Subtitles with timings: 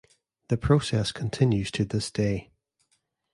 [0.47, 2.49] This process continues to this day.